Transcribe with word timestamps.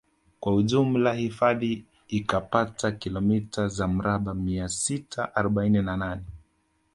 Kwa 0.39 0.55
ujumla 0.55 1.13
hifadhi 1.13 1.85
ikapata 2.07 2.91
kilomita 2.91 3.67
za 3.67 3.87
mraba 3.87 4.33
mia 4.33 4.69
sita 4.69 5.35
arobaini 5.35 5.81
na 5.81 5.97
nane 5.97 6.23